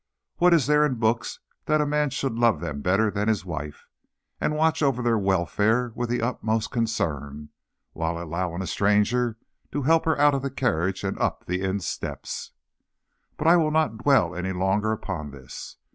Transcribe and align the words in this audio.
what 0.37 0.51
is 0.51 0.65
there 0.65 0.83
in 0.83 0.95
books, 0.95 1.41
that 1.67 1.79
a 1.79 1.85
man 1.85 2.09
should 2.09 2.33
love 2.33 2.59
them 2.59 2.81
better 2.81 3.11
than 3.11 3.27
his 3.27 3.45
wife, 3.45 3.87
and 4.39 4.55
watch 4.55 4.81
over 4.81 4.99
their 5.03 5.15
welfare 5.15 5.91
with 5.93 6.09
the 6.09 6.23
utmost 6.23 6.71
concern, 6.71 7.49
while 7.93 8.19
allowing 8.19 8.63
a 8.63 8.65
stranger 8.65 9.37
to 9.71 9.83
help 9.83 10.05
her 10.05 10.17
out 10.19 10.33
of 10.33 10.41
the 10.41 10.49
carriage 10.49 11.03
and 11.03 11.19
up 11.19 11.45
the 11.45 11.61
inn 11.61 11.79
steps? 11.79 12.49
But 13.37 13.45
I 13.45 13.57
will 13.57 13.69
not 13.69 13.99
dwell 13.99 14.33
any 14.33 14.53
longer 14.53 14.91
upon 14.91 15.29
this. 15.29 15.77